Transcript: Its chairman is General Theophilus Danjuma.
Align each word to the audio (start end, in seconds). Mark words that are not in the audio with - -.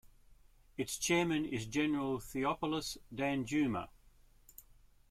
Its 0.79 0.97
chairman 0.97 1.45
is 1.45 1.67
General 1.67 2.19
Theophilus 2.19 2.97
Danjuma. 3.13 3.89